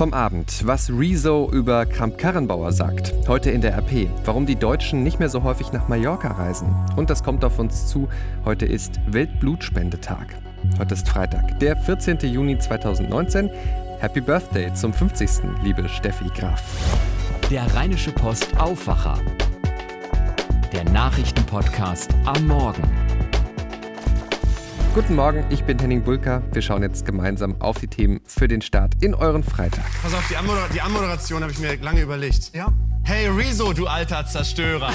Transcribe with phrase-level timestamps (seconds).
[0.00, 3.12] Vom Abend, was Rezo über Kramp-Karrenbauer sagt.
[3.28, 4.08] Heute in der RP.
[4.24, 6.74] Warum die Deutschen nicht mehr so häufig nach Mallorca reisen.
[6.96, 8.08] Und das kommt auf uns zu.
[8.46, 10.36] Heute ist Weltblutspendetag.
[10.78, 12.16] Heute ist Freitag, der 14.
[12.20, 13.50] Juni 2019.
[13.98, 15.28] Happy Birthday zum 50.
[15.62, 16.62] liebe Steffi Graf.
[17.50, 19.18] Der Rheinische Post Aufwacher.
[20.72, 22.99] Der Nachrichtenpodcast am Morgen.
[24.92, 26.42] Guten Morgen, ich bin Henning Bulka.
[26.50, 29.84] Wir schauen jetzt gemeinsam auf die Themen für den Start in euren Freitag.
[30.02, 32.52] Pass auf, die, Anmoder die Anmoderation habe ich mir lange überlegt.
[32.56, 32.72] Ja?
[33.04, 34.90] Hey Rezo, du alter Zerstörer.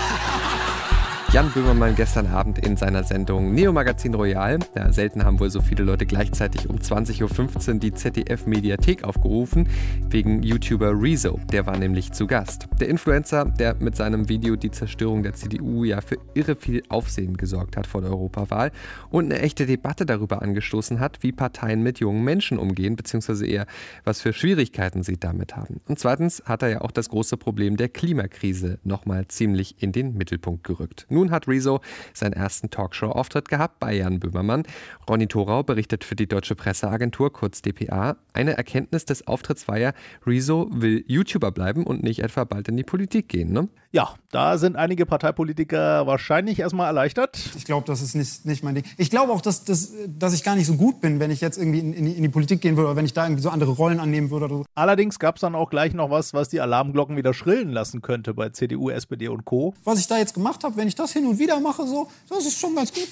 [1.35, 4.57] Jan Böhmermann gestern Abend in seiner Sendung Neo Magazin Royal.
[4.73, 9.67] Ja, selten haben wohl so viele Leute gleichzeitig um 20.15 Uhr die ZDF-Mediathek aufgerufen,
[10.09, 11.37] wegen YouTuber Rezo.
[11.51, 12.69] Der war nämlich zu Gast.
[12.79, 17.35] Der Influencer, der mit seinem Video die Zerstörung der CDU ja für irre viel Aufsehen
[17.35, 18.71] gesorgt hat vor der Europawahl
[19.09, 23.65] und eine echte Debatte darüber angestoßen hat, wie Parteien mit jungen Menschen umgehen, beziehungsweise eher,
[24.05, 25.81] was für Schwierigkeiten sie damit haben.
[25.89, 30.13] Und zweitens hat er ja auch das große Problem der Klimakrise nochmal ziemlich in den
[30.13, 31.05] Mittelpunkt gerückt.
[31.09, 31.81] Nun hat Rezo
[32.13, 34.63] seinen ersten Talkshow-Auftritt gehabt bei Jan Böhmermann.
[35.09, 38.17] Ronny Thorau berichtet für die Deutsche Presseagentur, kurz DPA.
[38.33, 39.93] Eine Erkenntnis des Auftritts war ja,
[40.25, 43.69] Rezo will YouTuber bleiben und nicht etwa bald in die Politik gehen, ne?
[43.95, 47.39] Ja, da sind einige Parteipolitiker wahrscheinlich erstmal erleichtert.
[47.55, 48.83] Ich glaube, das ist nicht, nicht mein Ding.
[48.97, 51.57] Ich glaube auch, dass, dass, dass ich gar nicht so gut bin, wenn ich jetzt
[51.57, 53.49] irgendwie in, in, die, in die Politik gehen würde oder wenn ich da irgendwie so
[53.49, 54.45] andere Rollen annehmen würde.
[54.47, 54.65] Oder so.
[54.75, 58.33] Allerdings gab es dann auch gleich noch was, was die Alarmglocken wieder schrillen lassen könnte
[58.33, 59.73] bei CDU, SPD und Co.
[59.85, 62.45] Was ich da jetzt gemacht habe, wenn ich das hin und wieder mache, so, das
[62.45, 63.07] ist schon ganz gut.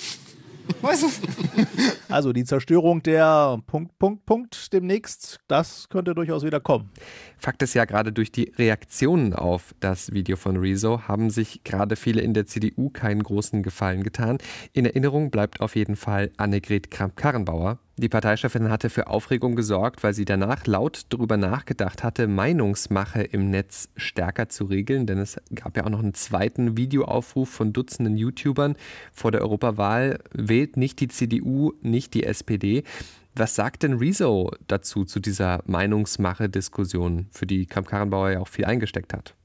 [0.81, 1.07] Weißt du?
[2.09, 6.91] Also die Zerstörung der Punkt, Punkt, Punkt demnächst, das könnte durchaus wieder kommen.
[7.39, 11.95] Fakt ist ja, gerade durch die Reaktionen auf das Video von Rezo haben sich gerade
[11.95, 14.37] viele in der CDU keinen großen Gefallen getan.
[14.73, 17.79] In Erinnerung bleibt auf jeden Fall Annegret Kramp-Karrenbauer.
[17.95, 23.51] Die Parteichefin hatte für Aufregung gesorgt, weil sie danach laut darüber nachgedacht hatte, Meinungsmache im
[23.51, 28.17] Netz stärker zu regeln, denn es gab ja auch noch einen zweiten Videoaufruf von Dutzenden
[28.17, 28.77] YouTubern
[29.11, 32.83] vor der Europawahl, wählt nicht die CDU, nicht die SPD.
[33.35, 39.13] Was sagt denn Rezo dazu, zu dieser Meinungsmache-Diskussion, für die Kramp-Karrenbauer ja auch viel eingesteckt
[39.13, 39.35] hat?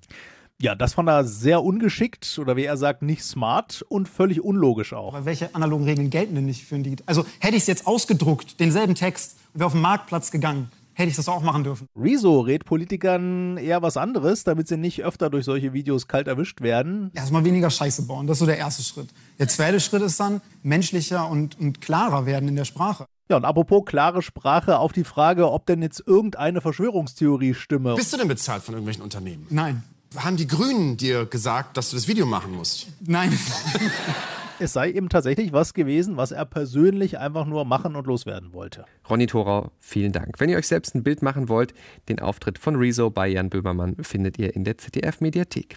[0.60, 4.92] Ja, das fand er sehr ungeschickt oder wie er sagt, nicht smart und völlig unlogisch
[4.92, 5.14] auch.
[5.14, 7.04] Aber welche analogen Regeln gelten denn nicht für ein Digital?
[7.06, 11.10] Also hätte ich es jetzt ausgedruckt, denselben Text, und wäre auf den Marktplatz gegangen, hätte
[11.10, 11.86] ich das auch machen dürfen.
[11.94, 16.60] Rezo rät Politikern eher was anderes, damit sie nicht öfter durch solche Videos kalt erwischt
[16.60, 17.12] werden.
[17.14, 19.10] Erstmal weniger Scheiße bauen, das ist so der erste Schritt.
[19.38, 23.06] Der zweite Schritt ist dann menschlicher und, und klarer werden in der Sprache.
[23.30, 27.94] Ja, und apropos klare Sprache auf die Frage, ob denn jetzt irgendeine Verschwörungstheorie stimme.
[27.94, 29.46] Bist du denn bezahlt von irgendwelchen Unternehmen?
[29.50, 29.84] Nein.
[30.16, 32.88] Haben die Grünen dir gesagt, dass du das Video machen musst?
[33.00, 33.38] Nein.
[34.60, 38.86] Es sei eben tatsächlich was gewesen, was er persönlich einfach nur machen und loswerden wollte.
[39.08, 40.41] Ronny Thorau, vielen Dank.
[40.41, 41.74] Wenn ihr euch selbst ein Bild machen wollt,
[42.08, 45.76] den Auftritt von Rezo bei Jan Böhmermann findet ihr in der ZDF-Mediathek.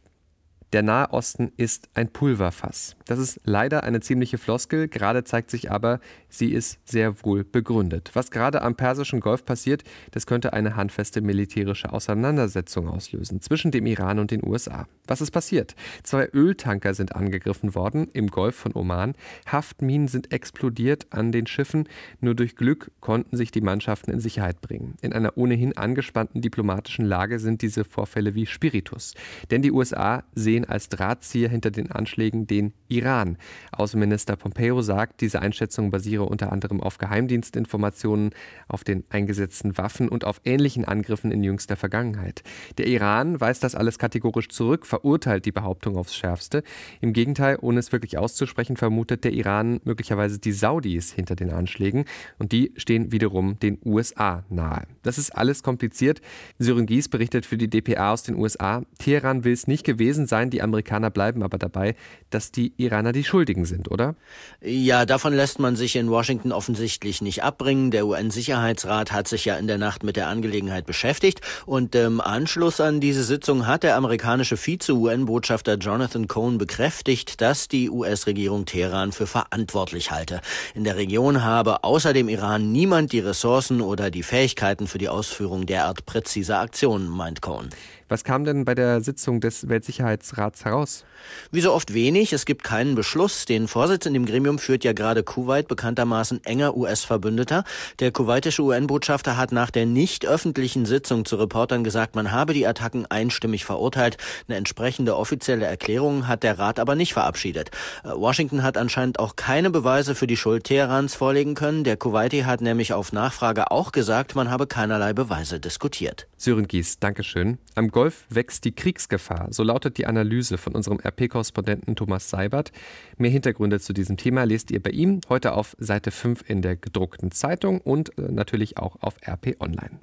[0.74, 2.96] Der Nahe Osten ist ein Pulverfass.
[3.06, 6.00] Das ist leider eine ziemliche Floskel, gerade zeigt sich aber,
[6.30, 8.12] sie ist sehr wohl begründet.
[8.14, 13.86] Was gerade am Persischen Golf passiert, das könnte eine handfeste militärische Auseinandersetzung auslösen zwischen dem
[13.86, 14.88] Iran und den USA.
[15.08, 15.76] Was ist passiert?
[16.04, 19.16] Zwei Öltanker sind angegriffen worden im Golf von Oman.
[19.52, 21.90] Haftminen sind explodiert an den Schiffen.
[22.22, 24.96] Nur durch Glück konnten sich die Mannschaften in Sicherheit bringen.
[25.02, 29.16] In einer ohnehin angespannten diplomatischen Lage sind diese Vorfälle wie Spiritus.
[29.50, 33.38] Denn die USA sehen als Drahtzieher hinter den Anschlägen den Iran.
[33.72, 38.32] Außenminister Pompeo sagt, diese Einschätzung basiere unter anderem auf Geheimdienstinformationen,
[38.68, 42.44] auf den eingesetzten Waffen und auf ähnlichen Angriffen in jüngster Vergangenheit.
[42.78, 46.64] Der Iran weist das alles kategorisch zurück, verurteilt die Behauptung aufs Schärfste.
[47.02, 52.06] Im Gegenteil, ohne es wirklich auszusprechen, vermutet der Iran möglicherweise die Saudis hinter den Anschlägen
[52.38, 54.84] und die stehen wiederum den USA nahe.
[55.02, 56.22] Das ist alles kompliziert.
[56.60, 58.84] Sören Gies berichtet für die DPA aus den USA.
[59.00, 61.96] Teheran will es nicht gewesen sein, die Amerikaner bleiben aber dabei,
[62.30, 64.16] dass die Iraner die Schuldigen sind, oder?
[64.62, 67.90] Ja, davon lässt man sich in Washington offensichtlich nicht abbringen.
[67.90, 72.80] Der UN-Sicherheitsrat hat sich ja in der Nacht mit der Angelegenheit beschäftigt und im Anschluss
[72.80, 79.28] an diese Sitzung hat der amerikanische Vize-UN-Botschafter Jonathan Cohn bekräftigt, dass die US-Regierung Teheran für
[79.28, 80.42] verantwortlich halte.
[80.76, 85.10] In der Region habe außer dem Iran niemand die Ressourcen oder die Fähigkeiten für die
[85.10, 87.70] Ausführung derart präziser Aktionen, meint Cohn.
[88.12, 91.06] Was kam denn bei der Sitzung des Weltsicherheitsrats heraus?
[91.50, 92.34] Wie so oft wenig.
[92.34, 93.46] Es gibt keinen Beschluss.
[93.46, 97.64] Den Vorsitz in dem Gremium führt ja gerade Kuwait, bekanntermaßen enger US-Verbündeter.
[98.02, 102.68] Der kuwaitische UN-Botschafter hat nach der nicht öffentlichen Sitzung zu Reportern gesagt, man habe die
[102.68, 104.18] Attacken einstimmig verurteilt.
[104.50, 107.72] Eine entsprechende offizielle Erklärung hat der Rat aber nicht verabschiedet.
[108.04, 111.86] Äh, Washington hat anscheinend auch keine Beweise für die Schuld Teherans vorlegen können.
[111.86, 116.28] Der Kuwaiti hat nämlich auf Nachfrage auch gesagt, man habe keinerlei Beweise diskutiert.
[116.42, 117.60] Sören Gies, Dankeschön.
[117.76, 119.50] Am Golf wächst die Kriegsgefahr.
[119.52, 122.72] So lautet die Analyse von unserem RP-Korrespondenten Thomas Seibert.
[123.16, 126.78] Mehr Hintergründe zu diesem Thema lest ihr bei ihm heute auf Seite 5 in der
[126.78, 130.00] gedruckten Zeitung und äh, natürlich auch auf RP Online.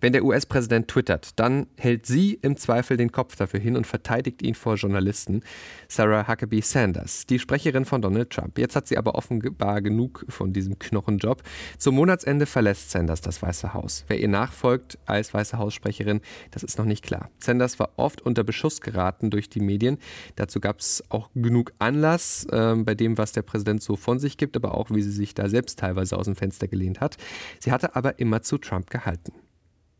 [0.00, 4.42] Wenn der US-Präsident twittert, dann hält sie im Zweifel den Kopf dafür hin und verteidigt
[4.42, 5.42] ihn vor Journalisten.
[5.88, 8.58] Sarah Huckabee Sanders, die Sprecherin von Donald Trump.
[8.58, 11.42] Jetzt hat sie aber offenbar genug von diesem Knochenjob.
[11.78, 14.04] Zum Monatsende verlässt Sanders das Weiße Haus.
[14.06, 16.20] Wer ihr nachfolgt als Weiße Haussprecherin,
[16.52, 17.30] das ist noch nicht klar.
[17.40, 19.98] Sanders war oft unter Beschuss geraten durch die Medien.
[20.36, 24.36] Dazu gab es auch genug Anlass äh, bei dem, was der Präsident so von sich
[24.36, 27.16] gibt, aber auch wie sie sich da selbst teilweise aus dem Fenster gelehnt hat.
[27.58, 29.32] Sie hatte aber immer zu Trump gehalten.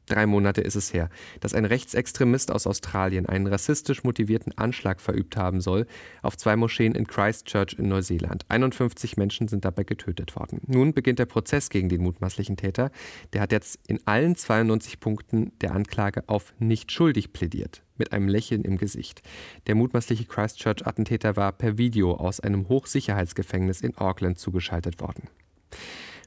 [0.09, 1.11] Drei Monate ist es her,
[1.41, 5.87] dass ein Rechtsextremist aus Australien einen rassistisch motivierten Anschlag verübt haben soll
[6.23, 8.45] auf zwei Moscheen in Christchurch in Neuseeland.
[8.49, 10.61] 51 Menschen sind dabei getötet worden.
[10.67, 12.91] Nun beginnt der Prozess gegen den mutmaßlichen Täter.
[13.33, 18.29] Der hat jetzt in allen 92 Punkten der Anklage auf nicht schuldig plädiert mit einem
[18.29, 19.23] Lächeln im Gesicht.
[19.67, 25.29] Der mutmaßliche Christchurch-Attentäter war per Video aus einem Hochsicherheitsgefängnis in Auckland zugeschaltet worden.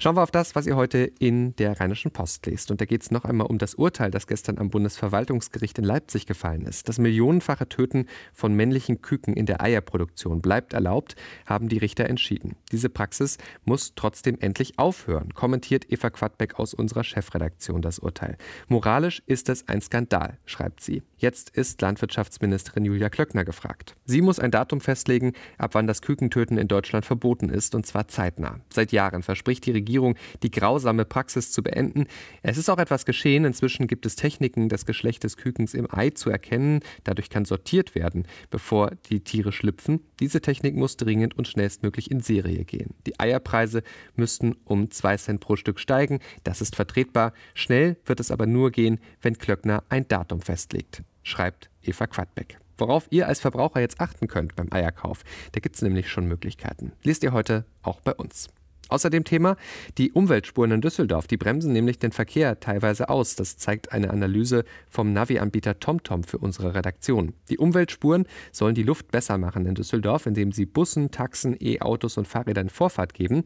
[0.01, 2.71] Schauen wir auf das, was ihr heute in der Rheinischen Post lest.
[2.71, 6.25] Und da geht es noch einmal um das Urteil, das gestern am Bundesverwaltungsgericht in Leipzig
[6.25, 6.89] gefallen ist.
[6.89, 11.15] Das millionenfache Töten von männlichen Küken in der Eierproduktion bleibt erlaubt,
[11.45, 12.55] haben die Richter entschieden.
[12.71, 18.37] Diese Praxis muss trotzdem endlich aufhören, kommentiert Eva Quadbeck aus unserer Chefredaktion das Urteil.
[18.69, 21.03] Moralisch ist es ein Skandal, schreibt sie.
[21.21, 23.95] Jetzt ist Landwirtschaftsministerin Julia Klöckner gefragt.
[24.05, 28.07] Sie muss ein Datum festlegen, ab wann das Kükentöten in Deutschland verboten ist, und zwar
[28.07, 28.59] zeitnah.
[28.73, 32.07] Seit Jahren verspricht die Regierung die grausame Praxis zu beenden.
[32.41, 33.45] Es ist auch etwas geschehen.
[33.45, 36.79] Inzwischen gibt es Techniken, das Geschlecht des Kükens im Ei zu erkennen.
[37.03, 39.99] Dadurch kann sortiert werden, bevor die Tiere schlüpfen.
[40.19, 42.95] Diese Technik muss dringend und schnellstmöglich in Serie gehen.
[43.05, 43.83] Die Eierpreise
[44.15, 46.17] müssten um 2 Cent pro Stück steigen.
[46.43, 47.33] Das ist vertretbar.
[47.53, 52.57] Schnell wird es aber nur gehen, wenn Klöckner ein Datum festlegt, schreibt Eva Quadbeck.
[52.77, 56.93] Worauf ihr als Verbraucher jetzt achten könnt beim Eierkauf, da gibt es nämlich schon Möglichkeiten.
[57.03, 58.49] Lest ihr heute auch bei uns.
[58.91, 59.55] Außerdem Thema
[59.97, 61.25] die Umweltspuren in Düsseldorf.
[61.25, 63.37] Die bremsen nämlich den Verkehr teilweise aus.
[63.37, 67.33] Das zeigt eine Analyse vom Navi-Anbieter TomTom für unsere Redaktion.
[67.49, 72.27] Die Umweltspuren sollen die Luft besser machen in Düsseldorf, indem sie Bussen, Taxen, E-Autos und
[72.27, 73.45] Fahrrädern Vorfahrt geben.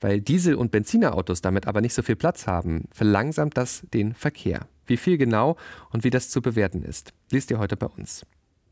[0.00, 4.68] Weil Diesel- und Benzinerautos damit aber nicht so viel Platz haben, verlangsamt das den Verkehr.
[4.88, 5.56] Wie viel genau
[5.90, 8.26] und wie das zu bewerten ist, liest ihr heute bei uns.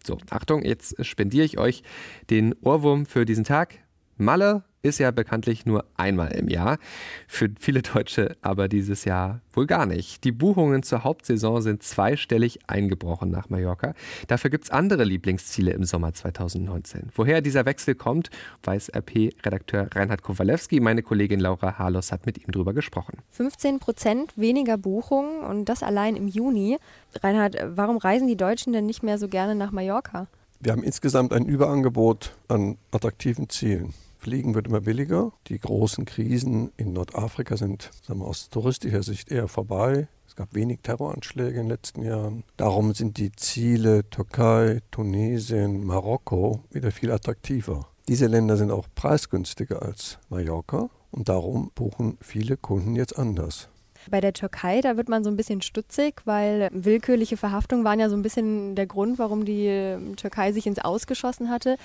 [0.04, 1.82] So, Achtung, jetzt spendiere ich euch
[2.30, 3.78] den Ohrwurm für diesen Tag.
[4.16, 6.78] Malle ist ja bekanntlich nur einmal im Jahr.
[7.26, 10.24] Für viele Deutsche aber dieses Jahr wohl gar nicht.
[10.24, 13.94] Die Buchungen zur Hauptsaison sind zweistellig eingebrochen nach Mallorca.
[14.28, 17.10] Dafür gibt es andere Lieblingsziele im Sommer 2019.
[17.14, 18.30] Woher dieser Wechsel kommt,
[18.64, 20.80] weiß RP-Redakteur Reinhard Kowalewski.
[20.80, 23.18] Meine Kollegin Laura Harlos hat mit ihm darüber gesprochen.
[23.30, 26.78] 15 Prozent weniger Buchungen und das allein im Juni.
[27.22, 30.28] Reinhard, warum reisen die Deutschen denn nicht mehr so gerne nach Mallorca?
[30.60, 33.92] Wir haben insgesamt ein Überangebot an attraktiven Zielen.
[34.26, 35.30] Fliegen wird immer billiger.
[35.46, 40.08] Die großen Krisen in Nordafrika sind sagen wir, aus touristischer Sicht eher vorbei.
[40.26, 42.42] Es gab wenig Terroranschläge in den letzten Jahren.
[42.56, 47.86] Darum sind die Ziele Türkei, Tunesien, Marokko wieder viel attraktiver.
[48.08, 53.68] Diese Länder sind auch preisgünstiger als Mallorca und darum buchen viele Kunden jetzt anders.
[54.10, 58.08] Bei der Türkei, da wird man so ein bisschen stutzig, weil willkürliche Verhaftungen waren ja
[58.08, 61.76] so ein bisschen der Grund, warum die ähm, Türkei sich ins Ausgeschossen hatte.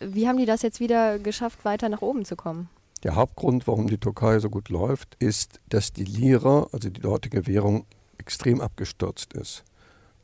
[0.00, 2.68] Wie haben die das jetzt wieder geschafft, weiter nach oben zu kommen?
[3.02, 7.46] Der Hauptgrund, warum die Türkei so gut läuft, ist, dass die Lira, also die dortige
[7.46, 7.86] Währung,
[8.18, 9.64] extrem abgestürzt ist.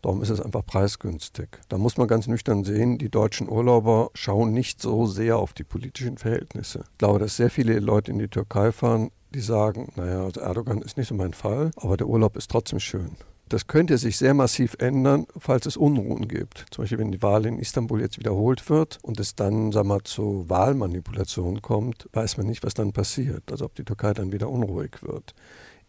[0.02, 1.48] Darum ist es einfach preisgünstig.
[1.68, 5.64] Da muss man ganz nüchtern sehen, die deutschen Urlauber schauen nicht so sehr auf die
[5.64, 6.84] politischen Verhältnisse.
[6.92, 10.80] Ich glaube, dass sehr viele Leute in die Türkei fahren, die sagen, naja, also Erdogan
[10.80, 13.10] ist nicht so mein Fall, aber der Urlaub ist trotzdem schön.
[13.50, 16.66] Das könnte sich sehr massiv ändern, falls es Unruhen gibt.
[16.70, 20.02] Zum Beispiel, wenn die Wahl in Istanbul jetzt wiederholt wird und es dann sag mal,
[20.02, 23.44] zu Wahlmanipulationen kommt, weiß man nicht, was dann passiert.
[23.52, 25.34] Also ob die Türkei dann wieder unruhig wird.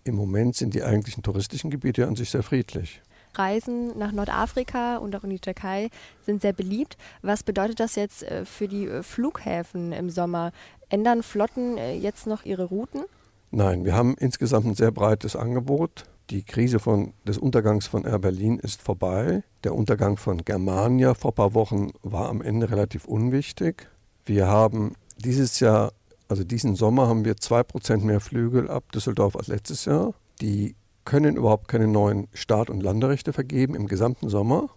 [0.04, 3.02] Im Moment sind die eigentlichen touristischen Gebiete an sich sehr friedlich.
[3.34, 5.90] Reisen nach Nordafrika und auch in die Türkei
[6.26, 6.98] sind sehr beliebt.
[7.22, 10.52] Was bedeutet das jetzt äh, für die äh, Flughäfen im Sommer?
[10.90, 13.04] Ändern Flotten äh, jetzt noch ihre Routen?
[13.52, 16.06] Nein, wir haben insgesamt ein sehr breites Angebot.
[16.30, 19.44] Die Krise von, des Untergangs von Air Berlin ist vorbei.
[19.64, 23.88] Der Untergang von Germania vor ein paar Wochen war am Ende relativ unwichtig.
[24.26, 25.94] Wir haben dieses Jahr,
[26.28, 30.14] also diesen Sommer, haben wir 2% mehr Flügel ab Düsseldorf als letztes Jahr.
[30.42, 30.76] Die
[31.06, 34.70] können überhaupt keine neuen Start- und Landerechte vergeben im gesamten Sommer,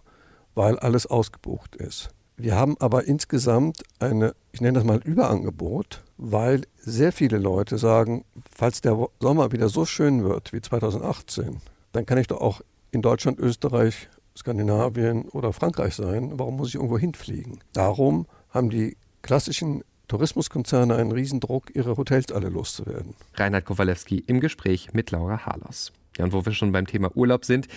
[0.55, 2.09] weil alles ausgebucht ist.
[2.37, 8.23] Wir haben aber insgesamt eine, ich nenne das mal Überangebot, weil sehr viele Leute sagen,
[8.49, 11.57] falls der Sommer wieder so schön wird wie 2018,
[11.93, 12.61] dann kann ich doch auch
[12.91, 16.33] in Deutschland, Österreich, Skandinavien oder Frankreich sein.
[16.35, 17.59] Warum muss ich irgendwo hinfliegen?
[17.73, 23.15] Darum haben die klassischen Tourismuskonzerne einen Riesendruck, ihre Hotels alle loszuwerden.
[23.33, 25.91] Reinhard Kowalewski im Gespräch mit Laura Harlos.
[26.17, 27.67] Ja, und wo wir schon beim Thema Urlaub sind,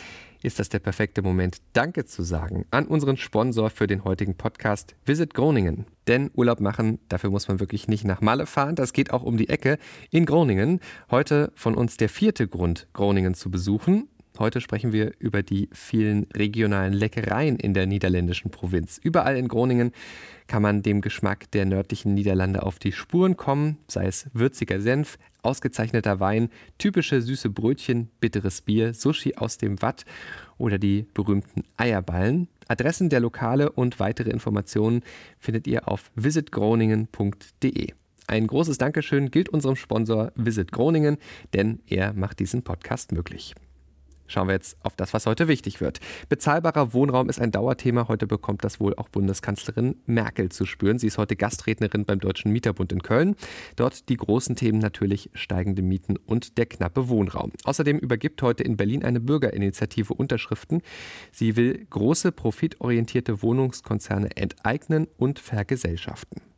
[0.45, 4.95] ist das der perfekte Moment, Danke zu sagen an unseren Sponsor für den heutigen Podcast,
[5.07, 5.87] Visit Groningen.
[6.07, 9.39] Denn Urlaub machen, dafür muss man wirklich nicht nach Malle fahren, das geht auch um
[9.39, 9.79] die Ecke
[10.11, 10.81] in Groningen.
[11.11, 14.09] Heute von uns der vierte Grund, Groningen zu besuchen.
[14.37, 18.99] Heute sprechen wir über die vielen regionalen Leckereien in der niederländischen Provinz.
[19.00, 19.93] Überall in Groningen
[20.49, 25.19] kann man dem Geschmack der nördlichen Niederlande auf die Spuren kommen, sei es würziger Senf,
[25.43, 26.49] ausgezeichneter Wein,
[26.79, 30.05] typische süße Brötchen, bitteres Bier, Sushi aus dem Watt
[30.59, 32.49] oder die berühmten Eierballen.
[32.67, 35.03] Adressen der Lokale und weitere Informationen
[35.38, 37.93] findet ihr auf visitgroningen.de.
[38.26, 41.19] Ein großes Dankeschön gilt unserem Sponsor Visit Groningen,
[41.53, 43.55] denn er macht diesen Podcast möglich.
[44.35, 46.00] Schauen wir jetzt auf das, was heute wichtig wird.
[46.29, 48.09] Bezahlbarer Wohnraum ist ein Dauerthema.
[48.09, 50.99] Heute bekommt das wohl auch Bundeskanzlerin Merkel zu spüren.
[50.99, 53.37] Sie ist heute Gastrednerin beim Deutschen Mieterbund in Köln.
[53.76, 57.53] Dort die großen Themen natürlich steigende Mieten und der knappe Wohnraum.
[57.62, 60.83] Außerdem übergibt heute in Berlin eine Bürgerinitiative Unterschriften.
[61.31, 66.54] Sie will große profitorientierte Wohnungskonzerne enteignen und vergesellschaften.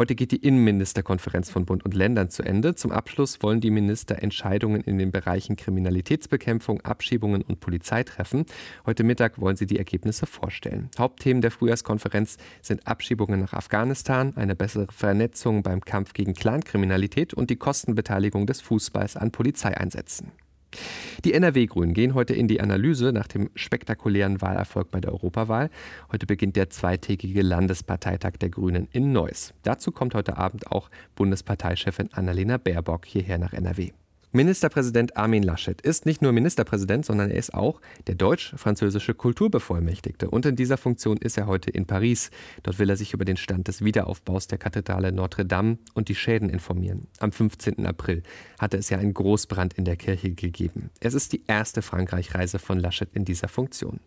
[0.00, 2.74] Heute geht die Innenministerkonferenz von Bund und Ländern zu Ende.
[2.74, 8.46] Zum Abschluss wollen die Minister Entscheidungen in den Bereichen Kriminalitätsbekämpfung, Abschiebungen und Polizei treffen.
[8.86, 10.88] Heute Mittag wollen sie die Ergebnisse vorstellen.
[10.98, 17.50] Hauptthemen der Frühjahrskonferenz sind Abschiebungen nach Afghanistan, eine bessere Vernetzung beim Kampf gegen Clankriminalität und
[17.50, 20.32] die Kostenbeteiligung des Fußballs an Polizeieinsätzen.
[21.24, 25.70] Die NRW-Grünen gehen heute in die Analyse nach dem spektakulären Wahlerfolg bei der Europawahl.
[26.12, 29.52] Heute beginnt der zweitägige Landesparteitag der Grünen in Neuss.
[29.62, 33.90] Dazu kommt heute Abend auch Bundesparteichefin Annalena Baerbock hierher nach NRW.
[34.32, 40.30] Ministerpräsident Armin Laschet ist nicht nur Ministerpräsident, sondern er ist auch der deutsch-französische Kulturbevollmächtigte.
[40.30, 42.30] Und in dieser Funktion ist er heute in Paris.
[42.62, 46.14] Dort will er sich über den Stand des Wiederaufbaus der Kathedrale Notre Dame und die
[46.14, 47.08] Schäden informieren.
[47.18, 47.84] Am 15.
[47.84, 48.22] April
[48.60, 50.90] hatte es ja einen Großbrand in der Kirche gegeben.
[51.00, 53.98] Es ist die erste Frankreich-Reise von Laschet in dieser Funktion.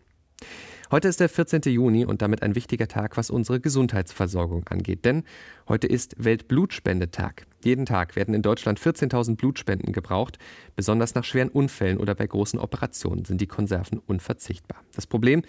[0.94, 1.62] Heute ist der 14.
[1.74, 5.06] Juni und damit ein wichtiger Tag, was unsere Gesundheitsversorgung angeht.
[5.06, 5.24] Denn
[5.68, 7.48] heute ist Weltblutspendetag.
[7.64, 10.38] Jeden Tag werden in Deutschland 14.000 Blutspenden gebraucht.
[10.76, 14.84] Besonders nach schweren Unfällen oder bei großen Operationen sind die Konserven unverzichtbar.
[14.94, 15.42] Das Problem,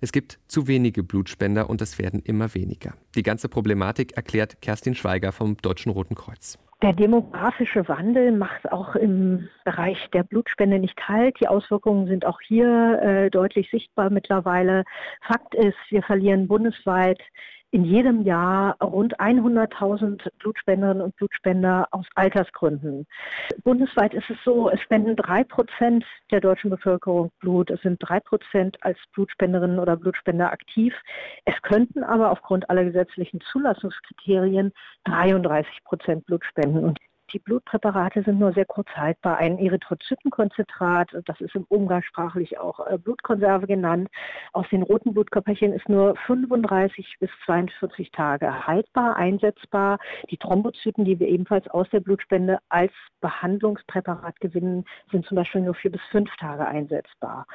[0.00, 2.94] es gibt zu wenige Blutspender und es werden immer weniger.
[3.14, 6.58] Die ganze Problematik erklärt Kerstin Schweiger vom Deutschen Roten Kreuz.
[6.80, 11.40] Der demografische Wandel macht auch im Bereich der Blutspende nicht halt.
[11.40, 14.84] Die Auswirkungen sind auch hier äh, deutlich sichtbar mittlerweile.
[15.22, 17.20] Fakt ist, wir verlieren bundesweit
[17.70, 23.06] in jedem Jahr rund 100.000 Blutspenderinnen und Blutspender aus Altersgründen.
[23.62, 27.70] Bundesweit ist es so, es spenden drei Prozent der deutschen Bevölkerung Blut.
[27.70, 30.94] Es sind drei Prozent als Blutspenderinnen oder Blutspender aktiv.
[31.44, 34.72] Es könnten aber aufgrund aller gesetzlichen Zulassungskriterien
[35.04, 36.84] 33 Prozent Blut spenden.
[36.84, 36.98] Und
[37.32, 39.38] die Blutpräparate sind nur sehr kurz haltbar.
[39.38, 44.08] Ein Erythrozytenkonzentrat, das ist im Umgangssprachlich auch äh, Blutkonserve genannt,
[44.52, 49.98] aus den roten Blutkörperchen ist nur 35 bis 42 Tage haltbar, einsetzbar.
[50.30, 55.74] Die Thrombozyten, die wir ebenfalls aus der Blutspende als Behandlungspräparat gewinnen, sind zum Beispiel nur
[55.74, 57.46] vier bis fünf Tage einsetzbar.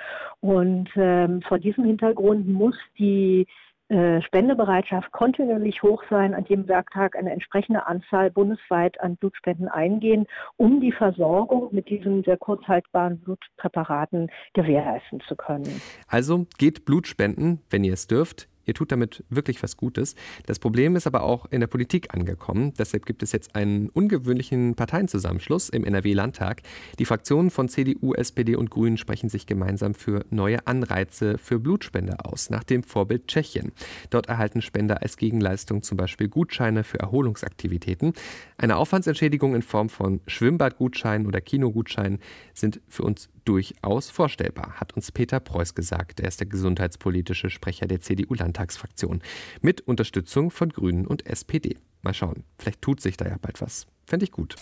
[0.42, 3.48] Und ähm, vor diesem Hintergrund muss die
[3.90, 10.26] Spendebereitschaft kontinuierlich hoch sein, an jedem Werktag eine entsprechende Anzahl bundesweit an Blutspenden eingehen,
[10.58, 15.82] um die Versorgung mit diesen sehr kurzhaltbaren Blutpräparaten gewährleisten zu können.
[16.08, 18.48] Also geht Blutspenden, wenn ihr es dürft.
[18.66, 20.16] Ihr tut damit wirklich was Gutes.
[20.46, 22.74] Das Problem ist aber auch in der Politik angekommen.
[22.78, 26.62] Deshalb gibt es jetzt einen ungewöhnlichen Parteienzusammenschluss im NRW-Landtag.
[27.00, 32.26] Die Fraktionen von CDU, SPD und Grünen sprechen sich gemeinsam für neue Anreize für Blutspende
[32.26, 33.72] aus, nach dem Vorbild Tschechien.
[34.10, 38.14] Dort erhalten Spender als Gegenleistung zum Beispiel Gutscheine für Erholungsaktivitäten.
[38.58, 42.20] Eine Aufwandsentschädigung in Form von Schwimmbadgutscheinen oder Kinogutscheinen
[42.54, 46.22] sind für uns durchaus vorstellbar, hat uns Peter Preuß gesagt.
[46.22, 48.53] Er ist der gesundheitspolitische Sprecher der CDU-Landtag.
[48.54, 49.22] Landtagsfraktion.
[49.62, 51.78] Mit Unterstützung von Grünen und SPD.
[52.04, 53.88] Mal schauen, vielleicht tut sich da ja bald was.
[54.06, 54.56] Fände ich gut.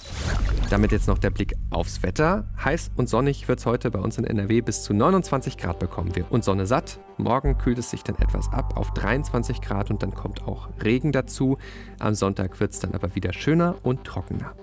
[0.70, 2.48] Damit jetzt noch der Blick aufs Wetter.
[2.64, 6.16] Heiß und sonnig wird es heute bei uns in NRW bis zu 29 Grad bekommen
[6.16, 6.32] wir.
[6.32, 7.00] Und Sonne satt.
[7.18, 11.12] Morgen kühlt es sich dann etwas ab auf 23 Grad und dann kommt auch Regen
[11.12, 11.58] dazu.
[11.98, 14.54] Am Sonntag wird es dann aber wieder schöner und trockener.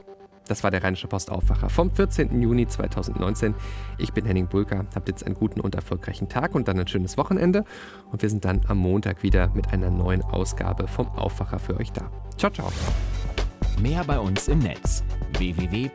[0.49, 2.43] Das war der Rheinische Postaufwacher vom 14.
[2.43, 3.55] Juni 2019.
[3.99, 4.87] Ich bin Henning Bulka.
[4.95, 7.65] Habt jetzt einen guten und erfolgreichen Tag und dann ein schönes Wochenende.
[8.11, 11.93] Und wir sind dann am Montag wieder mit einer neuen Ausgabe vom Aufwacher für euch
[11.93, 12.11] da.
[12.37, 12.73] Ciao, ciao.
[13.81, 15.05] Mehr bei uns im Netz
[15.39, 15.89] www.rp-online.de